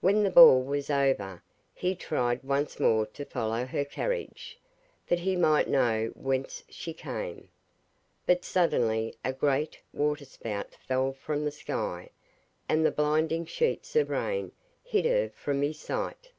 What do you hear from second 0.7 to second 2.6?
over he tried